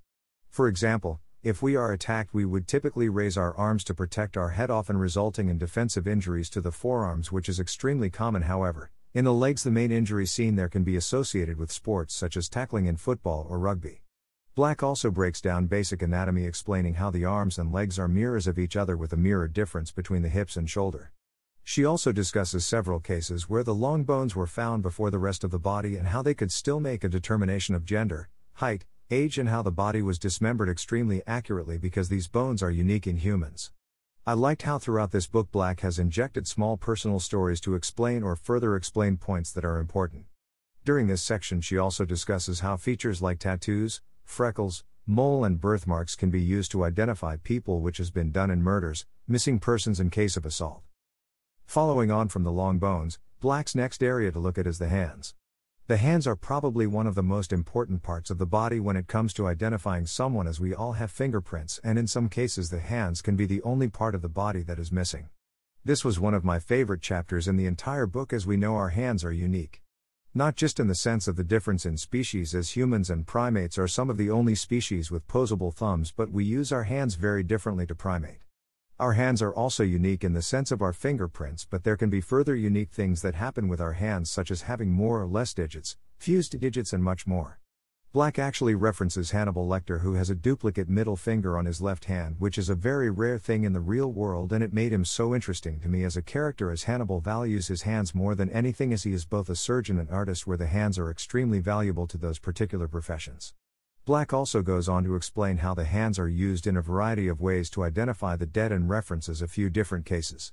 For 0.48 0.68
example, 0.68 1.20
if 1.44 1.60
we 1.60 1.76
are 1.76 1.92
attacked, 1.92 2.32
we 2.32 2.46
would 2.46 2.66
typically 2.66 3.10
raise 3.10 3.36
our 3.36 3.54
arms 3.54 3.84
to 3.84 3.92
protect 3.92 4.38
our 4.38 4.48
head, 4.48 4.70
often 4.70 4.96
resulting 4.96 5.50
in 5.50 5.58
defensive 5.58 6.08
injuries 6.08 6.48
to 6.48 6.62
the 6.62 6.72
forearms, 6.72 7.30
which 7.30 7.50
is 7.50 7.60
extremely 7.60 8.08
common, 8.08 8.40
however. 8.40 8.90
In 9.12 9.26
the 9.26 9.32
legs, 9.34 9.62
the 9.62 9.70
main 9.70 9.92
injury 9.92 10.24
seen 10.24 10.56
there 10.56 10.70
can 10.70 10.84
be 10.84 10.96
associated 10.96 11.58
with 11.58 11.70
sports 11.70 12.14
such 12.14 12.38
as 12.38 12.48
tackling 12.48 12.86
in 12.86 12.96
football 12.96 13.46
or 13.50 13.58
rugby. 13.58 14.00
Black 14.54 14.82
also 14.82 15.10
breaks 15.10 15.42
down 15.42 15.66
basic 15.66 16.00
anatomy, 16.00 16.46
explaining 16.46 16.94
how 16.94 17.10
the 17.10 17.26
arms 17.26 17.58
and 17.58 17.70
legs 17.70 17.98
are 17.98 18.08
mirrors 18.08 18.46
of 18.46 18.58
each 18.58 18.74
other 18.74 18.96
with 18.96 19.12
a 19.12 19.18
mirror 19.18 19.46
difference 19.46 19.92
between 19.92 20.22
the 20.22 20.30
hips 20.30 20.56
and 20.56 20.70
shoulder. 20.70 21.12
She 21.62 21.84
also 21.84 22.10
discusses 22.10 22.64
several 22.64 23.00
cases 23.00 23.50
where 23.50 23.64
the 23.64 23.74
long 23.74 24.04
bones 24.04 24.34
were 24.34 24.46
found 24.46 24.82
before 24.82 25.10
the 25.10 25.18
rest 25.18 25.44
of 25.44 25.50
the 25.50 25.58
body 25.58 25.96
and 25.96 26.08
how 26.08 26.22
they 26.22 26.32
could 26.32 26.50
still 26.50 26.80
make 26.80 27.04
a 27.04 27.08
determination 27.08 27.74
of 27.74 27.84
gender, 27.84 28.30
height, 28.54 28.86
age, 29.10 29.38
and 29.38 29.48
how 29.48 29.62
the 29.62 29.70
body 29.70 30.02
was 30.02 30.18
dismembered 30.18 30.68
extremely 30.68 31.22
accurately 31.26 31.78
because 31.78 32.08
these 32.08 32.28
bones 32.28 32.62
are 32.62 32.70
unique 32.70 33.06
in 33.06 33.16
humans. 33.18 33.70
I 34.26 34.32
liked 34.32 34.62
how 34.62 34.78
throughout 34.78 35.10
this 35.10 35.26
book 35.26 35.50
Black 35.52 35.80
has 35.80 35.98
injected 35.98 36.46
small 36.46 36.76
personal 36.76 37.20
stories 37.20 37.60
to 37.60 37.74
explain 37.74 38.22
or 38.22 38.36
further 38.36 38.74
explain 38.74 39.18
points 39.18 39.52
that 39.52 39.64
are 39.64 39.78
important. 39.78 40.24
During 40.84 41.06
this 41.06 41.22
section, 41.22 41.60
she 41.60 41.76
also 41.76 42.04
discusses 42.04 42.60
how 42.60 42.76
features 42.76 43.20
like 43.20 43.38
tattoos, 43.38 44.00
freckles, 44.24 44.84
mole, 45.06 45.44
and 45.44 45.60
birthmarks 45.60 46.16
can 46.16 46.30
be 46.30 46.40
used 46.40 46.70
to 46.72 46.84
identify 46.84 47.36
people, 47.36 47.80
which 47.80 47.98
has 47.98 48.10
been 48.10 48.32
done 48.32 48.50
in 48.50 48.62
murders, 48.62 49.04
missing 49.28 49.58
persons, 49.58 50.00
in 50.00 50.08
case 50.08 50.36
of 50.36 50.46
assault. 50.46 50.82
Following 51.66 52.10
on 52.10 52.28
from 52.28 52.44
the 52.44 52.52
long 52.52 52.78
bones, 52.78 53.18
Black's 53.40 53.74
next 53.74 54.02
area 54.02 54.32
to 54.32 54.38
look 54.38 54.56
at 54.56 54.66
is 54.66 54.78
the 54.78 54.88
hands. 54.88 55.34
The 55.86 55.98
hands 55.98 56.26
are 56.26 56.34
probably 56.34 56.86
one 56.86 57.06
of 57.06 57.14
the 57.14 57.22
most 57.22 57.52
important 57.52 58.02
parts 58.02 58.30
of 58.30 58.38
the 58.38 58.46
body 58.46 58.80
when 58.80 58.96
it 58.96 59.06
comes 59.06 59.34
to 59.34 59.46
identifying 59.46 60.06
someone, 60.06 60.46
as 60.46 60.58
we 60.58 60.74
all 60.74 60.94
have 60.94 61.10
fingerprints, 61.10 61.78
and 61.84 61.98
in 61.98 62.06
some 62.06 62.30
cases, 62.30 62.70
the 62.70 62.80
hands 62.80 63.20
can 63.20 63.36
be 63.36 63.44
the 63.44 63.60
only 63.60 63.88
part 63.88 64.14
of 64.14 64.22
the 64.22 64.30
body 64.30 64.62
that 64.62 64.78
is 64.78 64.90
missing. 64.90 65.28
This 65.84 66.02
was 66.02 66.18
one 66.18 66.32
of 66.32 66.42
my 66.42 66.58
favorite 66.58 67.02
chapters 67.02 67.46
in 67.46 67.58
the 67.58 67.66
entire 67.66 68.06
book, 68.06 68.32
as 68.32 68.46
we 68.46 68.56
know 68.56 68.76
our 68.76 68.88
hands 68.88 69.26
are 69.26 69.32
unique. 69.32 69.82
Not 70.32 70.56
just 70.56 70.80
in 70.80 70.86
the 70.86 70.94
sense 70.94 71.28
of 71.28 71.36
the 71.36 71.44
difference 71.44 71.84
in 71.84 71.98
species, 71.98 72.54
as 72.54 72.74
humans 72.74 73.10
and 73.10 73.26
primates 73.26 73.76
are 73.76 73.86
some 73.86 74.08
of 74.08 74.16
the 74.16 74.30
only 74.30 74.54
species 74.54 75.10
with 75.10 75.28
posable 75.28 75.74
thumbs, 75.74 76.14
but 76.16 76.30
we 76.30 76.46
use 76.46 76.72
our 76.72 76.84
hands 76.84 77.16
very 77.16 77.42
differently 77.42 77.84
to 77.88 77.94
primate. 77.94 78.43
Our 79.00 79.14
hands 79.14 79.42
are 79.42 79.52
also 79.52 79.82
unique 79.82 80.22
in 80.22 80.34
the 80.34 80.42
sense 80.42 80.70
of 80.70 80.80
our 80.80 80.92
fingerprints, 80.92 81.66
but 81.68 81.82
there 81.82 81.96
can 81.96 82.10
be 82.10 82.20
further 82.20 82.54
unique 82.54 82.92
things 82.92 83.22
that 83.22 83.34
happen 83.34 83.66
with 83.66 83.80
our 83.80 83.94
hands, 83.94 84.30
such 84.30 84.52
as 84.52 84.62
having 84.62 84.92
more 84.92 85.20
or 85.20 85.26
less 85.26 85.52
digits, 85.52 85.96
fused 86.16 86.60
digits, 86.60 86.92
and 86.92 87.02
much 87.02 87.26
more. 87.26 87.58
Black 88.12 88.38
actually 88.38 88.76
references 88.76 89.32
Hannibal 89.32 89.66
Lecter, 89.66 90.02
who 90.02 90.14
has 90.14 90.30
a 90.30 90.34
duplicate 90.36 90.88
middle 90.88 91.16
finger 91.16 91.58
on 91.58 91.66
his 91.66 91.80
left 91.80 92.04
hand, 92.04 92.36
which 92.38 92.56
is 92.56 92.68
a 92.68 92.76
very 92.76 93.10
rare 93.10 93.36
thing 93.36 93.64
in 93.64 93.72
the 93.72 93.80
real 93.80 94.12
world, 94.12 94.52
and 94.52 94.62
it 94.62 94.72
made 94.72 94.92
him 94.92 95.04
so 95.04 95.34
interesting 95.34 95.80
to 95.80 95.88
me 95.88 96.04
as 96.04 96.16
a 96.16 96.22
character, 96.22 96.70
as 96.70 96.84
Hannibal 96.84 97.18
values 97.18 97.66
his 97.66 97.82
hands 97.82 98.14
more 98.14 98.36
than 98.36 98.48
anything, 98.50 98.92
as 98.92 99.02
he 99.02 99.12
is 99.12 99.24
both 99.24 99.50
a 99.50 99.56
surgeon 99.56 99.98
and 99.98 100.08
artist, 100.08 100.46
where 100.46 100.56
the 100.56 100.68
hands 100.68 101.00
are 101.00 101.10
extremely 101.10 101.58
valuable 101.58 102.06
to 102.06 102.16
those 102.16 102.38
particular 102.38 102.86
professions. 102.86 103.54
Black 104.06 104.34
also 104.34 104.60
goes 104.60 104.86
on 104.86 105.02
to 105.04 105.16
explain 105.16 105.56
how 105.56 105.72
the 105.72 105.86
hands 105.86 106.18
are 106.18 106.28
used 106.28 106.66
in 106.66 106.76
a 106.76 106.82
variety 106.82 107.26
of 107.26 107.40
ways 107.40 107.70
to 107.70 107.82
identify 107.82 108.36
the 108.36 108.44
dead 108.44 108.70
and 108.70 108.90
references 108.90 109.40
a 109.40 109.48
few 109.48 109.70
different 109.70 110.04
cases. 110.04 110.52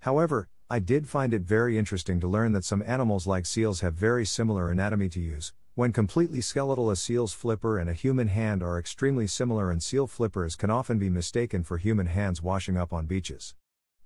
However, 0.00 0.48
I 0.68 0.80
did 0.80 1.06
find 1.06 1.32
it 1.32 1.42
very 1.42 1.78
interesting 1.78 2.18
to 2.18 2.26
learn 2.26 2.50
that 2.54 2.64
some 2.64 2.82
animals 2.84 3.24
like 3.24 3.46
seals 3.46 3.82
have 3.82 3.94
very 3.94 4.26
similar 4.26 4.68
anatomy 4.68 5.08
to 5.10 5.20
use. 5.20 5.52
When 5.76 5.92
completely 5.92 6.40
skeletal, 6.40 6.90
a 6.90 6.96
seal's 6.96 7.32
flipper 7.32 7.78
and 7.78 7.88
a 7.88 7.92
human 7.92 8.26
hand 8.26 8.64
are 8.64 8.80
extremely 8.80 9.28
similar, 9.28 9.70
and 9.70 9.80
seal 9.80 10.08
flippers 10.08 10.56
can 10.56 10.68
often 10.68 10.98
be 10.98 11.08
mistaken 11.08 11.62
for 11.62 11.78
human 11.78 12.06
hands 12.06 12.42
washing 12.42 12.76
up 12.76 12.92
on 12.92 13.06
beaches. 13.06 13.54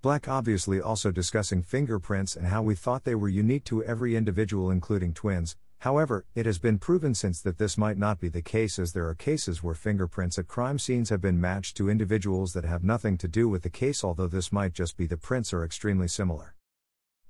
Black 0.02 0.28
obviously 0.28 0.82
also 0.82 1.10
discussing 1.10 1.62
fingerprints 1.62 2.36
and 2.36 2.48
how 2.48 2.60
we 2.60 2.74
thought 2.74 3.04
they 3.04 3.14
were 3.14 3.30
unique 3.30 3.64
to 3.64 3.82
every 3.84 4.16
individual, 4.16 4.70
including 4.70 5.14
twins, 5.14 5.56
However, 5.82 6.24
it 6.36 6.46
has 6.46 6.60
been 6.60 6.78
proven 6.78 7.12
since 7.12 7.40
that 7.40 7.58
this 7.58 7.76
might 7.76 7.98
not 7.98 8.20
be 8.20 8.28
the 8.28 8.40
case 8.40 8.78
as 8.78 8.92
there 8.92 9.08
are 9.08 9.16
cases 9.16 9.64
where 9.64 9.74
fingerprints 9.74 10.38
at 10.38 10.46
crime 10.46 10.78
scenes 10.78 11.08
have 11.10 11.20
been 11.20 11.40
matched 11.40 11.76
to 11.76 11.90
individuals 11.90 12.52
that 12.52 12.64
have 12.64 12.84
nothing 12.84 13.18
to 13.18 13.26
do 13.26 13.48
with 13.48 13.64
the 13.64 13.68
case, 13.68 14.04
although 14.04 14.28
this 14.28 14.52
might 14.52 14.74
just 14.74 14.96
be 14.96 15.08
the 15.08 15.16
prints 15.16 15.52
are 15.52 15.64
extremely 15.64 16.06
similar. 16.06 16.54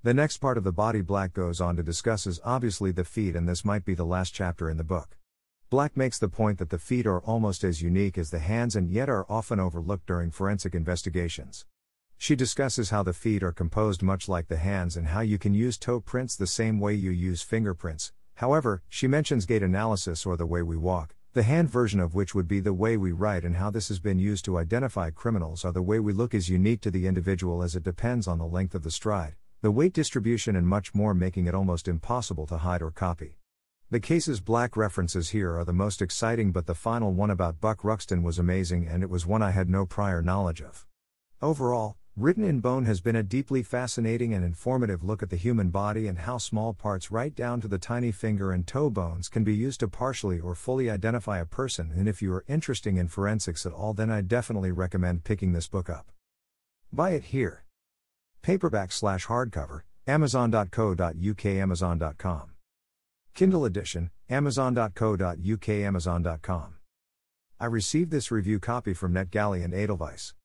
The 0.02 0.12
next 0.12 0.36
part 0.36 0.58
of 0.58 0.64
the 0.64 0.70
body 0.70 1.00
Black 1.00 1.32
goes 1.32 1.62
on 1.62 1.76
to 1.76 1.82
discuss 1.82 2.26
is 2.26 2.42
obviously 2.44 2.92
the 2.92 3.04
feet, 3.04 3.34
and 3.34 3.48
this 3.48 3.64
might 3.64 3.86
be 3.86 3.94
the 3.94 4.04
last 4.04 4.34
chapter 4.34 4.68
in 4.68 4.76
the 4.76 4.84
book. 4.84 5.16
Black 5.70 5.96
makes 5.96 6.18
the 6.18 6.28
point 6.28 6.58
that 6.58 6.68
the 6.68 6.76
feet 6.76 7.06
are 7.06 7.20
almost 7.20 7.64
as 7.64 7.80
unique 7.80 8.18
as 8.18 8.30
the 8.30 8.38
hands 8.38 8.76
and 8.76 8.90
yet 8.90 9.08
are 9.08 9.24
often 9.30 9.60
overlooked 9.60 10.04
during 10.04 10.30
forensic 10.30 10.74
investigations. 10.74 11.64
She 12.18 12.36
discusses 12.36 12.90
how 12.90 13.02
the 13.02 13.14
feet 13.14 13.42
are 13.42 13.50
composed 13.50 14.02
much 14.02 14.28
like 14.28 14.48
the 14.48 14.58
hands 14.58 14.94
and 14.94 15.06
how 15.06 15.20
you 15.20 15.38
can 15.38 15.54
use 15.54 15.78
toe 15.78 16.00
prints 16.00 16.36
the 16.36 16.46
same 16.46 16.78
way 16.80 16.92
you 16.92 17.10
use 17.10 17.40
fingerprints, 17.40 18.12
However, 18.42 18.82
she 18.88 19.06
mentions 19.06 19.46
gait 19.46 19.62
analysis 19.62 20.26
or 20.26 20.36
the 20.36 20.46
way 20.46 20.62
we 20.62 20.76
walk, 20.76 21.14
the 21.32 21.44
hand 21.44 21.70
version 21.70 22.00
of 22.00 22.16
which 22.16 22.34
would 22.34 22.48
be 22.48 22.58
the 22.58 22.74
way 22.74 22.96
we 22.96 23.12
write, 23.12 23.44
and 23.44 23.54
how 23.54 23.70
this 23.70 23.86
has 23.86 24.00
been 24.00 24.18
used 24.18 24.44
to 24.46 24.58
identify 24.58 25.10
criminals, 25.10 25.64
or 25.64 25.70
the 25.70 25.80
way 25.80 26.00
we 26.00 26.12
look 26.12 26.34
is 26.34 26.48
unique 26.48 26.80
to 26.80 26.90
the 26.90 27.06
individual 27.06 27.62
as 27.62 27.76
it 27.76 27.84
depends 27.84 28.26
on 28.26 28.38
the 28.38 28.44
length 28.44 28.74
of 28.74 28.82
the 28.82 28.90
stride, 28.90 29.36
the 29.60 29.70
weight 29.70 29.92
distribution, 29.92 30.56
and 30.56 30.66
much 30.66 30.92
more, 30.92 31.14
making 31.14 31.46
it 31.46 31.54
almost 31.54 31.86
impossible 31.86 32.44
to 32.48 32.56
hide 32.56 32.82
or 32.82 32.90
copy. 32.90 33.38
The 33.92 34.00
cases 34.00 34.40
Black 34.40 34.76
references 34.76 35.28
here 35.28 35.56
are 35.56 35.64
the 35.64 35.72
most 35.72 36.02
exciting, 36.02 36.50
but 36.50 36.66
the 36.66 36.74
final 36.74 37.12
one 37.12 37.30
about 37.30 37.60
Buck 37.60 37.84
Ruxton 37.84 38.24
was 38.24 38.40
amazing 38.40 38.88
and 38.88 39.04
it 39.04 39.08
was 39.10 39.24
one 39.24 39.42
I 39.42 39.52
had 39.52 39.70
no 39.70 39.86
prior 39.86 40.20
knowledge 40.20 40.60
of. 40.60 40.84
Overall, 41.40 41.96
Written 42.14 42.44
in 42.44 42.60
Bone 42.60 42.84
has 42.84 43.00
been 43.00 43.16
a 43.16 43.22
deeply 43.22 43.62
fascinating 43.62 44.34
and 44.34 44.44
informative 44.44 45.02
look 45.02 45.22
at 45.22 45.30
the 45.30 45.36
human 45.36 45.70
body 45.70 46.06
and 46.06 46.18
how 46.18 46.36
small 46.36 46.74
parts, 46.74 47.10
right 47.10 47.34
down 47.34 47.62
to 47.62 47.68
the 47.68 47.78
tiny 47.78 48.12
finger 48.12 48.52
and 48.52 48.66
toe 48.66 48.90
bones, 48.90 49.30
can 49.30 49.44
be 49.44 49.54
used 49.54 49.80
to 49.80 49.88
partially 49.88 50.38
or 50.38 50.54
fully 50.54 50.90
identify 50.90 51.38
a 51.38 51.46
person. 51.46 51.90
And 51.96 52.06
if 52.06 52.20
you 52.20 52.30
are 52.34 52.44
interested 52.46 52.98
in 52.98 53.08
forensics 53.08 53.64
at 53.64 53.72
all, 53.72 53.94
then 53.94 54.10
I 54.10 54.20
definitely 54.20 54.72
recommend 54.72 55.24
picking 55.24 55.52
this 55.52 55.68
book 55.68 55.88
up. 55.88 56.12
Buy 56.92 57.12
it 57.12 57.24
here. 57.24 57.64
Paperback 58.42 58.92
slash 58.92 59.26
hardcover, 59.28 59.80
Amazon.co.uk, 60.06 61.46
Amazon.com. 61.46 62.50
Kindle 63.32 63.64
edition, 63.64 64.10
Amazon.co.uk, 64.28 65.68
Amazon.com. 65.70 66.74
I 67.58 67.64
received 67.64 68.10
this 68.10 68.30
review 68.30 68.60
copy 68.60 68.92
from 68.92 69.14
NetGalley 69.14 69.64
and 69.64 69.72
Edelweiss. 69.72 70.34